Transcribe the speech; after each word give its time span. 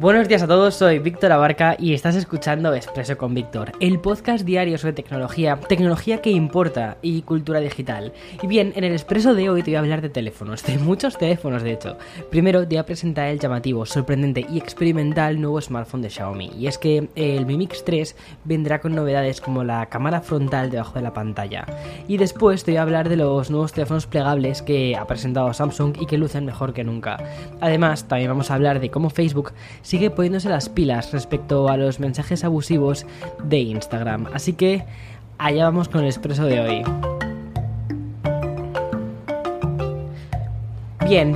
Buenos 0.00 0.28
días 0.28 0.42
a 0.42 0.48
todos, 0.48 0.76
soy 0.76 0.98
Víctor 0.98 1.30
Abarca 1.30 1.76
y 1.78 1.92
estás 1.92 2.16
escuchando 2.16 2.72
Expreso 2.74 3.18
con 3.18 3.34
Víctor, 3.34 3.72
el 3.80 4.00
podcast 4.00 4.46
diario 4.46 4.78
sobre 4.78 4.94
tecnología, 4.94 5.56
tecnología 5.56 6.22
que 6.22 6.30
importa 6.30 6.96
y 7.02 7.20
cultura 7.20 7.60
digital. 7.60 8.14
Y 8.42 8.46
bien, 8.46 8.72
en 8.76 8.84
el 8.84 8.92
Expreso 8.92 9.34
de 9.34 9.50
hoy 9.50 9.62
te 9.62 9.72
voy 9.72 9.76
a 9.76 9.80
hablar 9.80 10.00
de 10.00 10.08
teléfonos, 10.08 10.64
de 10.64 10.78
muchos 10.78 11.18
teléfonos 11.18 11.62
de 11.62 11.72
hecho. 11.72 11.98
Primero 12.30 12.60
te 12.62 12.68
voy 12.68 12.78
a 12.78 12.86
presentar 12.86 13.28
el 13.28 13.38
llamativo, 13.38 13.84
sorprendente 13.84 14.46
y 14.50 14.56
experimental 14.56 15.38
nuevo 15.38 15.60
smartphone 15.60 16.00
de 16.00 16.08
Xiaomi. 16.08 16.50
Y 16.58 16.66
es 16.66 16.78
que 16.78 17.10
el 17.14 17.44
Mi 17.44 17.58
Mix 17.58 17.84
3 17.84 18.16
vendrá 18.44 18.80
con 18.80 18.94
novedades 18.94 19.42
como 19.42 19.64
la 19.64 19.84
cámara 19.90 20.22
frontal 20.22 20.70
debajo 20.70 20.94
de 20.94 21.02
la 21.02 21.12
pantalla. 21.12 21.66
Y 22.08 22.16
después 22.16 22.64
te 22.64 22.70
voy 22.70 22.78
a 22.78 22.82
hablar 22.82 23.10
de 23.10 23.16
los 23.16 23.50
nuevos 23.50 23.74
teléfonos 23.74 24.06
plegables 24.06 24.62
que 24.62 24.96
ha 24.96 25.06
presentado 25.06 25.52
Samsung 25.52 25.98
y 26.00 26.06
que 26.06 26.16
lucen 26.16 26.46
mejor 26.46 26.72
que 26.72 26.84
nunca. 26.84 27.18
Además, 27.60 28.08
también 28.08 28.30
vamos 28.30 28.50
a 28.50 28.54
hablar 28.54 28.80
de 28.80 28.90
cómo 28.90 29.10
Facebook 29.10 29.52
sigue 29.90 30.08
poniéndose 30.08 30.48
las 30.48 30.68
pilas 30.68 31.12
respecto 31.12 31.68
a 31.68 31.76
los 31.76 31.98
mensajes 31.98 32.44
abusivos 32.44 33.06
de 33.42 33.58
Instagram. 33.58 34.28
Así 34.32 34.52
que 34.52 34.84
allá 35.36 35.64
vamos 35.64 35.88
con 35.88 36.02
el 36.02 36.06
expreso 36.06 36.44
de 36.44 36.60
hoy. 36.60 36.84
Bien, 41.08 41.34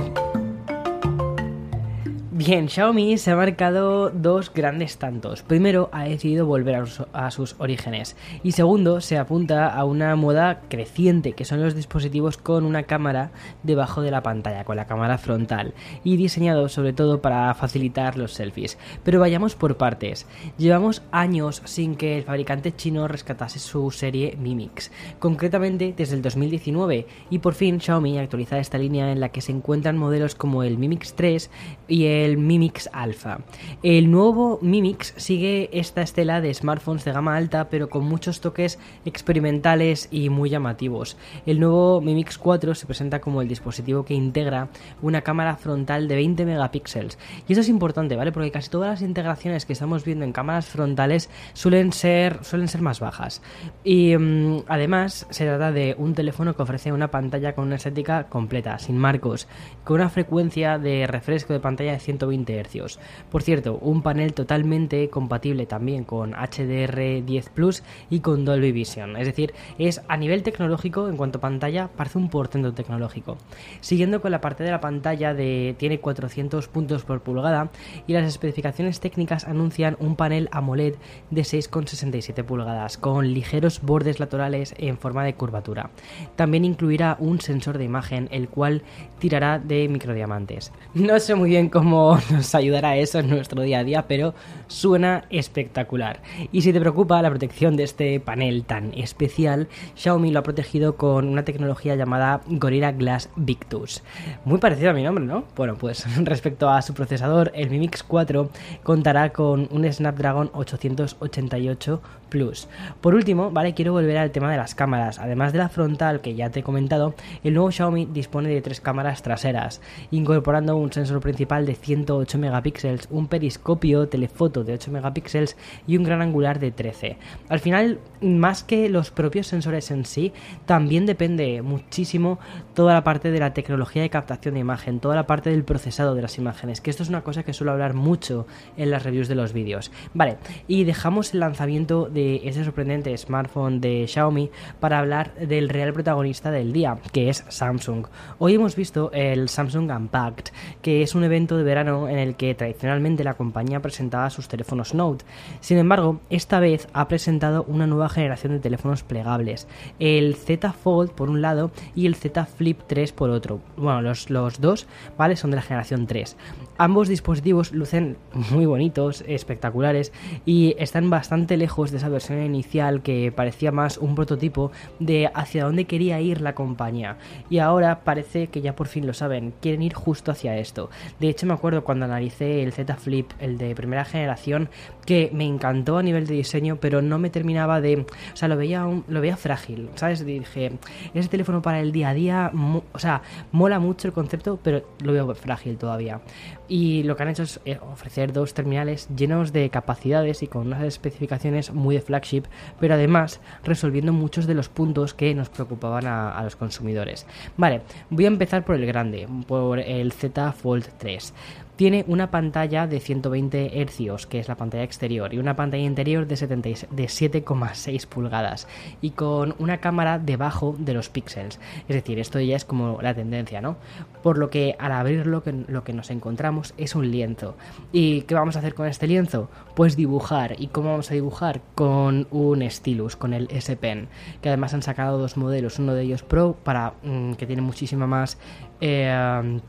Bien, 2.45 2.69
Xiaomi 2.69 3.17
se 3.17 3.31
ha 3.31 3.35
marcado 3.35 4.11
dos 4.11 4.53
grandes 4.53 4.99
tantos. 4.99 5.41
Primero, 5.41 5.89
ha 5.91 6.03
decidido 6.03 6.45
volver 6.45 6.83
a, 7.11 7.31
sus 7.31 7.55
orígenes. 7.57 8.15
Y 8.43 8.51
segundo, 8.51 9.01
se 9.01 9.17
apunta 9.17 9.67
a 9.67 9.83
una 9.83 10.15
moda 10.15 10.61
creciente, 10.69 11.33
que 11.33 11.43
son 11.43 11.63
los 11.63 11.73
dispositivos 11.73 12.37
con 12.37 12.63
una 12.63 12.83
cámara 12.83 13.31
debajo 13.63 14.03
de 14.03 14.11
la 14.11 14.21
pantalla, 14.21 14.63
con 14.63 14.75
la 14.75 14.85
cámara 14.85 15.17
frontal. 15.17 15.73
Y 16.03 16.17
diseñado 16.17 16.69
sobre 16.69 16.93
todo 16.93 17.19
para 17.19 17.51
facilitar 17.55 18.15
los 18.15 18.33
selfies. 18.33 18.77
Pero 19.03 19.19
vayamos 19.19 19.55
por 19.55 19.77
partes. 19.77 20.27
Llevamos 20.59 21.01
años 21.11 21.63
sin 21.65 21.95
que 21.95 22.15
el 22.15 22.25
fabricante 22.25 22.75
chino 22.75 23.07
rescatase 23.07 23.57
su 23.57 23.89
serie 23.89 24.37
Mi 24.39 24.53
Mix. 24.53 24.91
Concretamente 25.17 25.95
desde 25.97 26.15
el 26.15 26.21
2019. 26.21 27.07
Y 27.31 27.39
por 27.39 27.55
fin 27.55 27.81
Xiaomi 27.81 28.19
actualiza 28.19 28.59
esta 28.59 28.77
línea 28.77 29.11
en 29.11 29.19
la 29.19 29.29
que 29.29 29.41
se 29.41 29.51
encuentran 29.51 29.97
modelos 29.97 30.35
como 30.35 30.61
el 30.61 30.77
Mi 30.77 30.89
Mix 30.89 31.15
3 31.15 31.49
y 31.87 32.05
el 32.05 32.34
Mimix 32.37 32.89
Alpha. 32.93 33.39
El 33.83 34.11
nuevo 34.11 34.59
Mimix 34.61 35.13
sigue 35.17 35.69
esta 35.71 36.01
estela 36.01 36.41
de 36.41 36.53
smartphones 36.53 37.05
de 37.05 37.11
gama 37.11 37.35
alta, 37.35 37.69
pero 37.69 37.89
con 37.89 38.05
muchos 38.05 38.41
toques 38.41 38.79
experimentales 39.05 40.07
y 40.11 40.29
muy 40.29 40.49
llamativos. 40.49 41.17
El 41.45 41.59
nuevo 41.59 42.01
Mimix 42.01 42.37
4 42.37 42.75
se 42.75 42.85
presenta 42.85 43.21
como 43.21 43.41
el 43.41 43.47
dispositivo 43.47 44.05
que 44.05 44.13
integra 44.13 44.69
una 45.01 45.21
cámara 45.21 45.55
frontal 45.55 46.07
de 46.07 46.15
20 46.15 46.45
megapíxeles. 46.45 47.17
Y 47.47 47.53
eso 47.53 47.61
es 47.61 47.69
importante, 47.69 48.15
¿vale? 48.15 48.31
Porque 48.31 48.51
casi 48.51 48.69
todas 48.69 48.89
las 48.89 49.01
integraciones 49.01 49.65
que 49.65 49.73
estamos 49.73 50.05
viendo 50.05 50.25
en 50.25 50.31
cámaras 50.31 50.65
frontales 50.65 51.29
suelen 51.53 51.91
ser, 51.91 52.43
suelen 52.43 52.67
ser 52.67 52.81
más 52.81 52.99
bajas. 52.99 53.41
Y 53.83 54.17
mm, 54.17 54.63
además 54.67 55.27
se 55.29 55.45
trata 55.45 55.71
de 55.71 55.95
un 55.97 56.13
teléfono 56.13 56.55
que 56.55 56.63
ofrece 56.63 56.91
una 56.91 57.11
pantalla 57.11 57.53
con 57.53 57.65
una 57.65 57.75
estética 57.75 58.25
completa, 58.25 58.79
sin 58.79 58.97
marcos, 58.97 59.47
con 59.83 59.97
una 59.97 60.09
frecuencia 60.09 60.77
de 60.77 61.07
refresco 61.07 61.53
de 61.53 61.59
pantalla 61.59 61.91
de 61.91 61.99
120 62.27 62.63
Hz. 62.63 62.99
Por 63.31 63.43
cierto, 63.43 63.77
un 63.81 64.01
panel 64.01 64.33
totalmente 64.33 65.09
compatible 65.09 65.65
también 65.65 66.03
con 66.03 66.33
HDR10 66.33 67.49
Plus 67.49 67.83
y 68.09 68.19
con 68.19 68.45
Dolby 68.45 68.71
Vision. 68.71 69.15
Es 69.17 69.27
decir, 69.27 69.53
es 69.77 70.01
a 70.07 70.17
nivel 70.17 70.43
tecnológico, 70.43 71.07
en 71.07 71.17
cuanto 71.17 71.37
a 71.37 71.41
pantalla, 71.41 71.89
parece 71.95 72.17
un 72.17 72.29
portento 72.29 72.73
tecnológico. 72.73 73.37
Siguiendo 73.81 74.21
con 74.21 74.31
la 74.31 74.41
parte 74.41 74.63
de 74.63 74.71
la 74.71 74.81
pantalla 74.81 75.35
tiene 75.35 75.99
400 75.99 76.67
puntos 76.67 77.03
por 77.03 77.21
pulgada 77.21 77.69
y 78.07 78.13
las 78.13 78.25
especificaciones 78.25 78.99
técnicas 78.99 79.45
anuncian 79.45 79.97
un 79.99 80.15
panel 80.15 80.49
AMOLED 80.51 80.95
de 81.31 81.41
6,67 81.41 82.43
pulgadas 82.43 82.97
con 82.97 83.33
ligeros 83.33 83.81
bordes 83.81 84.19
laterales 84.19 84.73
en 84.77 84.97
forma 84.97 85.23
de 85.23 85.35
curvatura. 85.35 85.89
También 86.35 86.65
incluirá 86.65 87.17
un 87.19 87.41
sensor 87.41 87.77
de 87.77 87.85
imagen 87.85 88.27
el 88.31 88.49
cual 88.49 88.83
tirará 89.19 89.59
de 89.59 89.87
microdiamantes. 89.87 90.71
No 91.15 91.19
sé 91.19 91.35
muy 91.35 91.51
bien 91.51 91.69
cómo 91.69 92.14
nos 92.31 92.55
ayudará 92.55 92.97
eso 92.97 93.19
en 93.19 93.29
nuestro 93.29 93.61
día 93.61 93.79
a 93.79 93.83
día, 93.83 94.07
pero 94.07 94.33
suena 94.67 95.25
espectacular. 95.29 96.21
Y 96.51 96.61
si 96.61 96.73
te 96.73 96.79
preocupa 96.79 97.21
la 97.21 97.29
protección 97.29 97.75
de 97.77 97.83
este 97.83 98.19
panel 98.19 98.65
tan 98.65 98.93
especial, 98.93 99.67
Xiaomi 99.95 100.31
lo 100.31 100.39
ha 100.39 100.43
protegido 100.43 100.95
con 100.95 101.27
una 101.27 101.45
tecnología 101.45 101.95
llamada 101.95 102.41
Gorilla 102.47 102.91
Glass 102.91 103.29
Victus. 103.35 104.03
Muy 104.43 104.59
parecido 104.59 104.91
a 104.91 104.93
mi 104.93 105.03
nombre, 105.03 105.25
¿no? 105.25 105.45
Bueno, 105.55 105.75
pues 105.75 106.05
respecto 106.25 106.69
a 106.69 106.81
su 106.81 106.93
procesador, 106.93 107.51
el 107.55 107.69
Mi 107.69 107.79
Mix 107.79 108.03
4 108.03 108.49
contará 108.83 109.31
con 109.31 109.67
un 109.71 109.91
Snapdragon 109.91 110.49
888 110.53 112.01
Plus. 112.29 112.67
Por 113.01 113.15
último, 113.15 113.51
vale, 113.51 113.73
quiero 113.73 113.93
volver 113.93 114.17
al 114.17 114.31
tema 114.31 114.51
de 114.51 114.57
las 114.57 114.75
cámaras. 114.75 115.19
Además 115.19 115.53
de 115.53 115.59
la 115.59 115.69
frontal 115.69 116.21
que 116.21 116.35
ya 116.35 116.49
te 116.49 116.61
he 116.61 116.63
comentado, 116.63 117.13
el 117.43 117.53
nuevo 117.53 117.71
Xiaomi 117.71 118.05
dispone 118.05 118.49
de 118.49 118.61
tres 118.61 118.81
cámaras 118.81 119.21
traseras, 119.21 119.81
incorporando 120.11 120.75
un 120.75 120.91
sensor 120.91 121.21
principal 121.21 121.65
de 121.65 121.75
100 121.75 121.94
8 122.07 122.37
megapíxeles, 122.37 123.07
un 123.09 123.27
periscopio 123.27 124.07
telefoto 124.07 124.63
de 124.63 124.73
8 124.73 124.91
megapíxeles 124.91 125.57
y 125.87 125.97
un 125.97 126.03
gran 126.03 126.21
angular 126.21 126.59
de 126.59 126.71
13. 126.71 127.17
Al 127.49 127.59
final, 127.59 127.99
más 128.21 128.63
que 128.63 128.89
los 128.89 129.11
propios 129.11 129.47
sensores 129.47 129.91
en 129.91 130.05
sí, 130.05 130.33
también 130.65 131.05
depende 131.05 131.61
muchísimo 131.61 132.39
toda 132.73 132.93
la 132.93 133.03
parte 133.03 133.31
de 133.31 133.39
la 133.39 133.53
tecnología 133.53 134.01
de 134.01 134.09
captación 134.09 134.55
de 134.55 134.59
imagen, 134.59 134.99
toda 134.99 135.15
la 135.15 135.27
parte 135.27 135.49
del 135.49 135.63
procesado 135.63 136.15
de 136.15 136.21
las 136.21 136.37
imágenes, 136.37 136.81
que 136.81 136.89
esto 136.89 137.03
es 137.03 137.09
una 137.09 137.21
cosa 137.21 137.43
que 137.43 137.53
suelo 137.53 137.71
hablar 137.71 137.93
mucho 137.93 138.47
en 138.77 138.91
las 138.91 139.03
reviews 139.03 139.27
de 139.27 139.35
los 139.35 139.53
vídeos. 139.53 139.91
Vale, 140.13 140.37
y 140.67 140.83
dejamos 140.83 141.33
el 141.33 141.39
lanzamiento 141.39 142.09
de 142.09 142.41
ese 142.43 142.63
sorprendente 142.63 143.15
smartphone 143.17 143.79
de 143.79 144.05
Xiaomi 144.07 144.49
para 144.79 144.99
hablar 144.99 145.35
del 145.35 145.69
real 145.69 145.93
protagonista 145.93 146.51
del 146.51 146.73
día, 146.73 146.97
que 147.11 147.29
es 147.29 147.45
Samsung. 147.49 148.07
Hoy 148.39 148.55
hemos 148.55 148.75
visto 148.75 149.11
el 149.13 149.49
Samsung 149.49 149.91
Unpacked, 149.91 150.51
que 150.81 151.01
es 151.01 151.15
un 151.15 151.23
evento 151.23 151.57
de 151.57 151.63
verano 151.63 151.84
en 151.85 152.17
el 152.17 152.35
que 152.35 152.53
tradicionalmente 152.55 153.23
la 153.23 153.35
compañía 153.35 153.81
presentaba 153.81 154.29
sus 154.29 154.47
teléfonos 154.47 154.93
Note. 154.93 155.25
Sin 155.59 155.77
embargo, 155.77 156.19
esta 156.29 156.59
vez 156.59 156.87
ha 156.93 157.07
presentado 157.07 157.63
una 157.67 157.87
nueva 157.87 158.09
generación 158.09 158.53
de 158.53 158.59
teléfonos 158.59 159.03
plegables, 159.03 159.67
el 159.99 160.35
Z 160.35 160.73
Fold 160.73 161.11
por 161.11 161.29
un 161.29 161.41
lado 161.41 161.71
y 161.95 162.05
el 162.05 162.15
Z 162.15 162.45
Flip 162.45 162.81
3 162.87 163.11
por 163.13 163.29
otro. 163.29 163.59
Bueno, 163.77 164.01
los, 164.01 164.29
los 164.29 164.59
dos, 164.59 164.87
¿vale? 165.17 165.35
Son 165.35 165.51
de 165.51 165.57
la 165.57 165.61
generación 165.61 166.07
3. 166.07 166.35
Ambos 166.77 167.07
dispositivos 167.07 167.71
lucen 167.71 168.17
muy 168.51 168.65
bonitos, 168.65 169.23
espectaculares 169.27 170.11
y 170.45 170.75
están 170.77 171.09
bastante 171.09 171.57
lejos 171.57 171.91
de 171.91 171.97
esa 171.97 172.09
versión 172.09 172.41
inicial 172.43 173.01
que 173.01 173.31
parecía 173.31 173.71
más 173.71 173.97
un 173.97 174.15
prototipo 174.15 174.71
de 174.99 175.29
hacia 175.33 175.65
dónde 175.65 175.85
quería 175.85 176.19
ir 176.19 176.41
la 176.41 176.55
compañía. 176.55 177.17
Y 177.49 177.59
ahora 177.59 178.03
parece 178.03 178.47
que 178.47 178.61
ya 178.61 178.75
por 178.75 178.87
fin 178.87 179.07
lo 179.07 179.13
saben, 179.13 179.53
quieren 179.61 179.81
ir 179.81 179.93
justo 179.93 180.31
hacia 180.31 180.57
esto. 180.57 180.89
De 181.19 181.29
hecho, 181.29 181.45
me 181.45 181.53
acuerdo 181.53 181.74
cuando 181.83 182.05
analicé 182.05 182.63
el 182.63 182.71
Z 182.71 182.95
Flip, 182.95 183.31
el 183.39 183.57
de 183.57 183.75
primera 183.75 184.05
generación, 184.05 184.69
que 185.05 185.29
me 185.33 185.45
encantó 185.45 185.97
a 185.97 186.03
nivel 186.03 186.27
de 186.27 186.35
diseño, 186.35 186.77
pero 186.77 187.01
no 187.01 187.19
me 187.19 187.29
terminaba 187.29 187.81
de... 187.81 188.05
O 188.33 188.35
sea, 188.35 188.47
lo 188.47 188.57
veía, 188.57 188.85
lo 189.07 189.21
veía 189.21 189.37
frágil, 189.37 189.89
¿sabes? 189.95 190.25
Dije, 190.25 190.71
ese 191.13 191.29
teléfono 191.29 191.61
para 191.61 191.79
el 191.79 191.91
día 191.91 192.09
a 192.09 192.13
día, 192.13 192.51
o 192.91 192.99
sea, 192.99 193.21
mola 193.51 193.79
mucho 193.79 194.07
el 194.07 194.13
concepto, 194.13 194.59
pero 194.61 194.83
lo 195.03 195.13
veo 195.13 195.35
frágil 195.35 195.77
todavía. 195.77 196.21
Y 196.67 197.03
lo 197.03 197.15
que 197.15 197.23
han 197.23 197.29
hecho 197.29 197.43
es 197.43 197.59
eh, 197.65 197.77
ofrecer 197.91 198.33
dos 198.33 198.53
terminales 198.53 199.07
llenos 199.15 199.53
de 199.53 199.69
capacidades 199.69 200.41
y 200.41 200.47
con 200.47 200.67
unas 200.67 200.83
especificaciones 200.83 201.71
muy 201.71 201.95
de 201.95 202.01
flagship, 202.01 202.43
pero 202.79 202.95
además 202.95 203.39
resolviendo 203.63 204.13
muchos 204.13 204.47
de 204.47 204.55
los 204.55 204.69
puntos 204.69 205.13
que 205.13 205.35
nos 205.35 205.49
preocupaban 205.49 206.07
a, 206.07 206.35
a 206.35 206.43
los 206.43 206.55
consumidores. 206.55 207.27
Vale, 207.57 207.81
voy 208.09 208.25
a 208.25 208.29
empezar 208.29 208.65
por 208.65 208.75
el 208.75 208.85
grande, 208.85 209.27
por 209.47 209.79
el 209.79 210.11
Z 210.11 210.51
Fold 210.53 210.87
3 210.97 211.33
tiene 211.75 212.05
una 212.07 212.31
pantalla 212.31 212.87
de 212.87 212.99
120 212.99 213.85
Hz, 213.85 214.25
que 214.27 214.39
es 214.39 214.47
la 214.47 214.55
pantalla 214.55 214.83
exterior, 214.83 215.33
y 215.33 215.39
una 215.39 215.55
pantalla 215.55 215.83
interior 215.83 216.27
de, 216.27 216.35
de 216.35 217.05
7,6 217.05 218.07
pulgadas, 218.07 218.67
y 219.01 219.11
con 219.11 219.55
una 219.59 219.79
cámara 219.79 220.19
debajo 220.19 220.75
de 220.77 220.93
los 220.93 221.09
píxeles. 221.09 221.59
Es 221.87 221.95
decir, 221.95 222.19
esto 222.19 222.39
ya 222.39 222.55
es 222.55 222.65
como 222.65 223.01
la 223.01 223.13
tendencia, 223.13 223.61
¿no? 223.61 223.77
Por 224.23 224.37
lo 224.37 224.49
que 224.49 224.75
al 224.79 224.91
abrirlo 224.91 225.43
lo 225.67 225.83
que 225.83 225.93
nos 225.93 226.09
encontramos 226.11 226.73
es 226.77 226.95
un 226.95 227.11
lienzo. 227.11 227.57
¿Y 227.91 228.21
qué 228.21 228.35
vamos 228.35 228.55
a 228.55 228.59
hacer 228.59 228.73
con 228.73 228.87
este 228.87 229.07
lienzo? 229.07 229.49
Pues 229.75 229.95
dibujar. 229.95 230.55
¿Y 230.57 230.67
cómo 230.67 230.91
vamos 230.91 231.11
a 231.11 231.13
dibujar? 231.13 231.61
Con 231.75 232.27
un 232.31 232.69
stylus, 232.69 233.15
con 233.15 233.33
el 233.33 233.47
S 233.51 233.75
Pen, 233.75 234.07
que 234.41 234.49
además 234.49 234.73
han 234.73 234.81
sacado 234.81 235.17
dos 235.17 235.37
modelos, 235.37 235.79
uno 235.79 235.93
de 235.93 236.03
ellos 236.03 236.23
Pro, 236.23 236.55
para 236.63 236.93
mm, 237.03 237.33
que 237.33 237.45
tiene 237.45 237.61
muchísima 237.61 238.07
más... 238.07 238.37
Eh, 238.81 239.59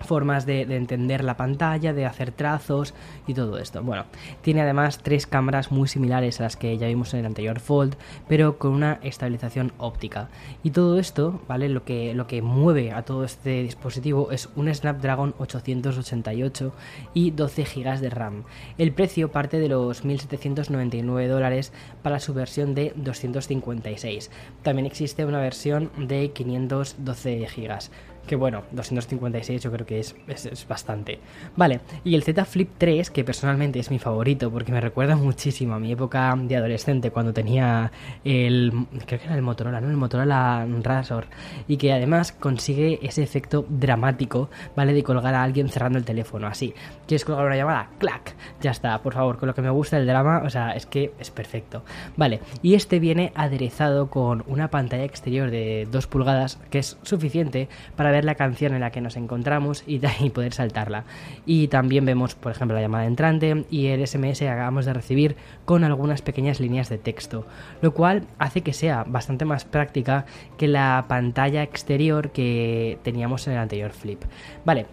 formas 0.00 0.46
de, 0.46 0.62
entender 0.62 1.24
la 1.24 1.36
pantalla, 1.36 1.92
de 1.92 2.06
hacer 2.06 2.30
trazos 2.30 2.94
y 3.26 3.34
todo 3.34 3.58
esto. 3.58 3.82
Bueno, 3.82 4.04
tiene 4.42 4.62
además 4.62 5.00
tres 5.02 5.26
cámaras 5.26 5.70
muy 5.72 5.88
similares 5.88 6.40
a 6.40 6.44
las 6.44 6.56
que 6.56 6.76
ya 6.78 6.86
vimos 6.86 7.14
en 7.14 7.20
el 7.20 7.26
anterior 7.26 7.60
Fold, 7.60 7.96
pero 8.28 8.58
con 8.58 8.72
una 8.72 8.98
estabilización 9.02 9.72
óptica. 9.78 10.28
Y 10.62 10.70
todo 10.70 10.98
esto, 10.98 11.40
¿vale? 11.48 11.68
Lo 11.68 11.84
que, 11.84 12.14
lo 12.14 12.26
que 12.26 12.42
mueve 12.42 12.92
a 12.92 13.02
todo 13.02 13.24
este 13.24 13.62
dispositivo 13.62 14.30
es 14.30 14.48
un 14.56 14.72
Snapdragon 14.72 15.34
888 15.38 16.72
y 17.14 17.30
12 17.30 17.64
GB 17.64 18.00
de 18.00 18.10
RAM. 18.10 18.44
El 18.78 18.92
precio 18.92 19.30
parte 19.30 19.58
de 19.58 19.68
los 19.68 20.04
1.799 20.04 21.28
dólares 21.28 21.72
para 22.02 22.20
su 22.20 22.34
versión 22.34 22.74
de 22.74 22.92
256. 22.96 24.30
También 24.62 24.86
existe 24.86 25.24
una 25.24 25.40
versión 25.40 25.90
de 25.96 26.30
512 26.30 27.46
GB 27.56 27.90
que 28.26 28.36
bueno, 28.36 28.62
256 28.72 29.62
yo 29.62 29.72
creo 29.72 29.86
que 29.86 30.00
es, 30.00 30.14
es, 30.26 30.66
bastante. 30.68 31.20
Vale, 31.56 31.80
y 32.04 32.14
el 32.14 32.22
Z 32.22 32.44
Flip 32.44 32.70
3, 32.78 33.10
que 33.10 33.24
personalmente 33.24 33.78
es 33.78 33.90
mi 33.90 33.98
favorito 33.98 34.50
porque 34.50 34.72
me 34.72 34.80
recuerda 34.80 35.16
muchísimo 35.16 35.74
a 35.74 35.78
mi 35.78 35.92
época 35.92 36.34
de 36.36 36.56
adolescente 36.56 37.10
cuando 37.10 37.32
tenía 37.32 37.92
el, 38.24 38.72
creo 39.06 39.20
que 39.20 39.26
era 39.26 39.36
el 39.36 39.42
Motorola, 39.42 39.80
¿no? 39.80 39.88
El 39.88 39.96
Motorola 39.96 40.66
Razor, 40.82 41.26
y 41.68 41.76
que 41.76 41.92
además 41.92 42.32
consigue 42.32 42.98
ese 43.02 43.22
efecto 43.22 43.64
dramático, 43.68 44.50
¿vale? 44.74 44.92
De 44.92 45.02
colgar 45.02 45.34
a 45.34 45.42
alguien 45.42 45.68
cerrando 45.68 45.98
el 45.98 46.04
teléfono, 46.04 46.46
así. 46.46 46.74
¿Quieres 47.06 47.24
colgar 47.24 47.46
una 47.46 47.56
llamada? 47.56 47.90
¡Clac! 47.98 48.34
Ya 48.60 48.70
está, 48.70 49.00
por 49.02 49.14
favor, 49.14 49.38
con 49.38 49.46
lo 49.46 49.54
que 49.54 49.62
me 49.62 49.70
gusta 49.70 49.96
el 49.96 50.06
drama, 50.06 50.42
o 50.44 50.50
sea, 50.50 50.72
es 50.72 50.86
que 50.86 51.12
es 51.18 51.30
perfecto. 51.30 51.84
Vale, 52.16 52.40
y 52.62 52.74
este 52.74 52.98
viene 52.98 53.32
aderezado 53.34 54.10
con 54.10 54.44
una 54.46 54.68
pantalla 54.68 55.04
exterior 55.04 55.50
de 55.50 55.86
2 55.90 56.06
pulgadas 56.06 56.58
que 56.70 56.78
es 56.78 56.98
suficiente 57.02 57.68
para 57.96 58.10
ver 58.16 58.24
la 58.24 58.34
canción 58.34 58.74
en 58.74 58.80
la 58.80 58.90
que 58.90 59.00
nos 59.00 59.16
encontramos 59.16 59.84
y, 59.86 60.00
y 60.20 60.30
poder 60.30 60.52
saltarla. 60.52 61.04
Y 61.44 61.68
también 61.68 62.04
vemos, 62.04 62.34
por 62.34 62.52
ejemplo, 62.52 62.74
la 62.74 62.82
llamada 62.82 63.06
entrante 63.06 63.64
y 63.70 63.86
el 63.86 64.06
SMS 64.06 64.38
que 64.38 64.48
acabamos 64.48 64.86
de 64.86 64.94
recibir 64.94 65.36
con 65.64 65.84
algunas 65.84 66.22
pequeñas 66.22 66.60
líneas 66.60 66.88
de 66.88 66.98
texto, 66.98 67.46
lo 67.82 67.92
cual 67.92 68.24
hace 68.38 68.62
que 68.62 68.72
sea 68.72 69.04
bastante 69.04 69.44
más 69.44 69.64
práctica 69.64 70.24
que 70.56 70.68
la 70.68 71.04
pantalla 71.08 71.62
exterior 71.62 72.30
que 72.30 72.98
teníamos 73.02 73.46
en 73.46 73.54
el 73.54 73.58
anterior 73.58 73.92
flip. 73.92 74.22
Vale, 74.64 74.86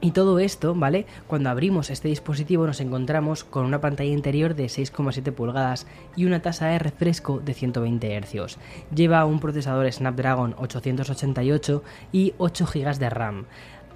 y 0.00 0.12
todo 0.12 0.38
esto, 0.38 0.74
¿vale? 0.74 1.06
Cuando 1.26 1.50
abrimos 1.50 1.90
este 1.90 2.08
dispositivo 2.08 2.66
nos 2.66 2.80
encontramos 2.80 3.44
con 3.44 3.64
una 3.64 3.80
pantalla 3.80 4.10
interior 4.10 4.54
de 4.54 4.66
6,7 4.66 5.32
pulgadas 5.32 5.86
y 6.16 6.24
una 6.24 6.40
tasa 6.40 6.66
de 6.66 6.78
refresco 6.78 7.40
de 7.40 7.54
120 7.54 8.20
Hz. 8.20 8.58
Lleva 8.94 9.24
un 9.24 9.40
procesador 9.40 9.90
Snapdragon 9.90 10.54
888 10.58 11.82
y 12.12 12.34
8 12.38 12.66
GB 12.66 12.98
de 12.98 13.10
RAM. 13.10 13.46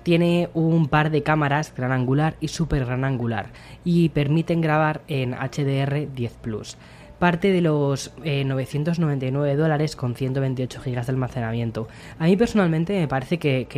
Tiene 0.03 0.51
un 0.55 0.89
par 0.89 1.11
de 1.11 1.23
cámaras 1.23 1.73
gran 1.77 1.93
angular 1.93 2.35
y 2.41 2.49
super 2.49 2.85
gran 2.85 3.05
angular 3.05 3.51
y 3.85 4.09
permiten 4.09 4.61
grabar 4.61 5.03
en 5.07 5.33
HDR 5.35 6.13
10 6.13 6.33
Plus 6.43 6.77
parte 7.23 7.53
de 7.53 7.61
los 7.61 8.11
999 8.25 9.53
eh, 9.53 9.55
dólares 9.55 9.95
con 9.95 10.17
128 10.17 10.81
gigas 10.81 11.07
de 11.07 11.13
almacenamiento. 11.13 11.87
A 12.19 12.25
mí 12.25 12.37
personalmente 12.37 12.99
me 12.99 13.07
parece 13.07 13.39
que, 13.39 13.69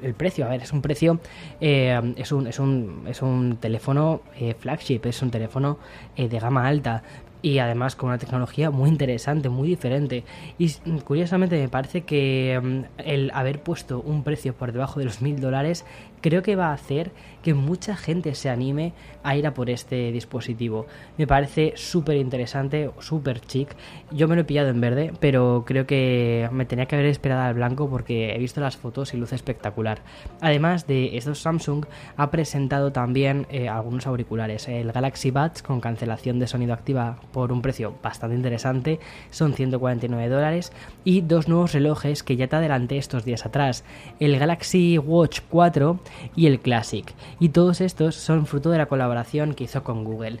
el, 0.00 0.14
precio, 0.14 0.46
a 0.46 0.48
ver, 0.48 0.62
es 0.62 0.72
un 0.72 0.80
precio, 0.80 1.18
eh, 1.60 2.00
es, 2.14 2.30
un, 2.30 2.46
es, 2.46 2.60
un, 2.60 3.02
es 3.08 3.20
un 3.20 3.56
teléfono 3.56 4.20
eh, 4.38 4.54
flagship, 4.56 5.00
es 5.06 5.20
un 5.22 5.32
teléfono 5.32 5.80
de 6.16 6.38
gama 6.38 6.68
alta, 6.68 7.02
y 7.42 7.58
además 7.58 7.96
con 7.96 8.08
una 8.08 8.18
tecnología 8.18 8.70
muy 8.70 8.88
interesante, 8.88 9.48
muy 9.48 9.68
diferente. 9.68 10.24
Y 10.58 10.70
curiosamente 11.04 11.60
me 11.60 11.68
parece 11.68 12.02
que 12.02 12.60
mm, 12.62 13.00
el 13.04 13.30
haber 13.34 13.60
puesto 13.62 14.00
un 14.00 14.24
precio 14.24 14.54
por 14.54 14.72
debajo 14.72 15.00
de 15.00 15.06
los 15.06 15.22
mil 15.22 15.40
dólares 15.40 15.84
creo 16.20 16.42
que 16.42 16.56
va 16.56 16.68
a 16.68 16.74
hacer 16.74 17.12
que 17.42 17.54
mucha 17.54 17.96
gente 17.96 18.34
se 18.34 18.50
anime 18.50 18.92
a 19.22 19.36
ir 19.36 19.46
a 19.46 19.54
por 19.54 19.70
este 19.70 20.12
dispositivo. 20.12 20.86
Me 21.16 21.26
parece 21.26 21.72
súper 21.76 22.16
interesante, 22.16 22.90
súper 22.98 23.40
chic. 23.40 23.74
Yo 24.10 24.28
me 24.28 24.34
lo 24.34 24.42
he 24.42 24.44
pillado 24.44 24.68
en 24.68 24.80
verde, 24.80 25.12
pero 25.20 25.64
creo 25.66 25.86
que 25.86 26.48
me 26.52 26.66
tenía 26.66 26.86
que 26.86 26.96
haber 26.96 27.06
esperado 27.06 27.42
al 27.42 27.54
blanco 27.54 27.88
porque 27.88 28.34
he 28.34 28.38
visto 28.38 28.60
las 28.60 28.76
fotos 28.76 29.14
y 29.14 29.16
luce 29.16 29.34
espectacular. 29.34 30.00
Además 30.40 30.86
de 30.86 31.16
estos, 31.16 31.40
Samsung 31.40 31.86
ha 32.16 32.30
presentado 32.30 32.92
también 32.92 33.46
eh, 33.50 33.68
algunos 33.68 34.06
auriculares. 34.06 34.68
El 34.68 34.92
Galaxy 34.92 35.30
Buds 35.30 35.62
con 35.62 35.80
cancelación 35.80 36.38
de 36.38 36.46
sonido 36.46 36.74
activa 36.74 37.18
por 37.32 37.52
un 37.52 37.62
precio 37.62 37.94
bastante 38.02 38.36
interesante, 38.36 39.00
son 39.30 39.54
149 39.54 40.28
dólares. 40.28 40.72
Y 41.04 41.22
dos 41.22 41.48
nuevos 41.48 41.72
relojes 41.72 42.22
que 42.22 42.36
ya 42.36 42.48
te 42.48 42.56
adelanté 42.56 42.98
estos 42.98 43.24
días 43.24 43.46
atrás. 43.46 43.84
El 44.20 44.38
Galaxy 44.38 44.98
Watch 44.98 45.40
4 45.48 45.98
y 46.36 46.46
el 46.46 46.60
Classic. 46.60 47.14
Y 47.40 47.50
todos 47.50 47.80
estos 47.80 48.14
son 48.14 48.46
fruto 48.46 48.70
de 48.70 48.78
la 48.78 48.86
colaboración 48.86 49.54
que 49.54 49.64
hizo 49.64 49.82
con 49.84 50.04
Google. 50.04 50.40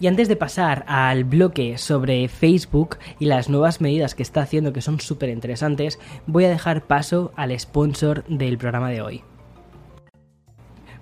Y 0.00 0.06
antes 0.06 0.28
de 0.28 0.36
pasar 0.36 0.84
al 0.88 1.24
bloque 1.24 1.76
sobre 1.76 2.26
Facebook 2.28 2.96
y 3.18 3.26
las 3.26 3.50
nuevas 3.50 3.82
medidas 3.82 4.14
que 4.14 4.22
está 4.22 4.40
haciendo 4.40 4.72
que 4.72 4.80
son 4.80 4.98
súper 4.98 5.28
interesantes, 5.28 5.98
voy 6.26 6.46
a 6.46 6.50
dejar 6.50 6.86
paso 6.86 7.32
al 7.36 7.58
sponsor 7.58 8.24
del 8.26 8.56
programa 8.56 8.88
de 8.88 9.02
hoy. 9.02 9.22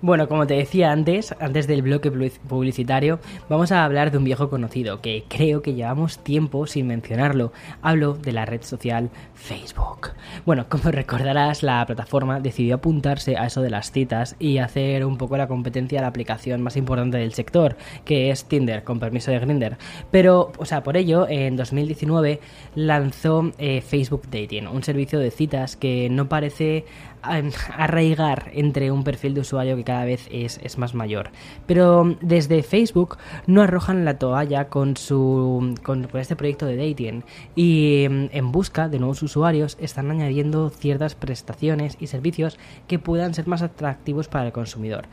Bueno, 0.01 0.29
como 0.29 0.47
te 0.47 0.53
decía 0.53 0.93
antes, 0.93 1.35
antes 1.41 1.67
del 1.67 1.81
bloque 1.81 2.09
publicitario, 2.09 3.19
vamos 3.49 3.73
a 3.73 3.83
hablar 3.83 4.11
de 4.11 4.17
un 4.17 4.23
viejo 4.23 4.49
conocido 4.49 5.01
que 5.01 5.25
creo 5.27 5.61
que 5.61 5.73
llevamos 5.73 6.23
tiempo 6.23 6.67
sin 6.67 6.87
mencionarlo. 6.87 7.51
Hablo 7.81 8.13
de 8.13 8.31
la 8.31 8.45
red 8.45 8.61
social 8.61 9.09
Facebook. 9.33 10.11
Bueno, 10.45 10.67
como 10.69 10.89
recordarás, 10.91 11.63
la 11.63 11.85
plataforma 11.85 12.39
decidió 12.39 12.75
apuntarse 12.75 13.35
a 13.35 13.45
eso 13.45 13.61
de 13.61 13.71
las 13.71 13.91
citas 13.91 14.37
y 14.39 14.59
hacer 14.59 15.03
un 15.03 15.17
poco 15.17 15.35
la 15.35 15.49
competencia 15.49 15.99
a 15.99 16.03
la 16.03 16.07
aplicación 16.07 16.61
más 16.61 16.77
importante 16.77 17.17
del 17.17 17.33
sector, 17.33 17.75
que 18.05 18.31
es 18.31 18.45
Tinder, 18.45 18.85
con 18.85 19.01
permiso 19.01 19.31
de 19.31 19.39
Grinder. 19.39 19.77
Pero, 20.11 20.53
o 20.59 20.63
sea, 20.63 20.81
por 20.81 20.95
ello, 20.95 21.27
en 21.27 21.57
2019 21.57 22.39
lanzó 22.73 23.51
eh, 23.57 23.81
Facebook 23.81 24.29
Dating, 24.31 24.65
un 24.67 24.81
servicio 24.81 25.19
de 25.19 25.29
citas 25.29 25.75
que 25.75 26.07
no 26.09 26.29
parece 26.29 26.85
arraigar 27.21 28.51
entre 28.53 28.91
un 28.91 29.03
perfil 29.03 29.33
de 29.33 29.41
usuario 29.41 29.75
que 29.75 29.83
cada 29.83 30.05
vez 30.05 30.27
es, 30.31 30.77
más 30.77 30.93
mayor. 30.93 31.31
Pero 31.65 32.15
desde 32.21 32.63
Facebook 32.63 33.17
no 33.47 33.61
arrojan 33.61 34.05
la 34.05 34.17
toalla 34.17 34.69
con, 34.69 34.95
su, 34.97 35.75
con, 35.83 36.07
este 36.13 36.35
proyecto 36.35 36.65
de 36.65 36.77
dating 36.77 37.23
y 37.55 38.07
mm, 38.09 38.25
en 38.31 38.51
busca 38.51 38.87
de 38.87 38.99
nuevos 38.99 39.21
usuarios 39.21 39.77
están 39.79 40.11
añadiendo 40.11 40.69
ciertas 40.69 41.15
prestaciones 41.15 41.97
y 41.99 42.07
servicios 42.07 42.57
que 42.87 42.99
puedan 42.99 43.33
ser 43.33 43.47
más 43.47 43.61
atractivos 43.61 44.27
para 44.27 44.47
el 44.47 44.51
consumidor. 44.51 45.05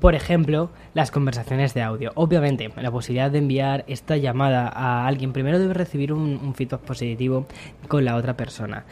Por 0.00 0.14
ejemplo, 0.14 0.70
las 0.92 1.10
conversaciones 1.10 1.72
de 1.72 1.80
audio. 1.80 2.12
Obviamente, 2.16 2.70
la 2.76 2.90
posibilidad 2.90 3.30
de 3.30 3.38
enviar 3.38 3.84
esta 3.88 4.18
llamada 4.18 4.68
a 4.68 5.06
alguien 5.06 5.32
primero 5.32 5.58
debe 5.58 5.72
recibir 5.72 6.12
un, 6.12 6.38
un 6.42 6.54
feedback 6.54 6.80
positivo 6.80 7.46
con 7.88 8.04
la 8.04 8.16
otra 8.16 8.36
persona 8.36 8.84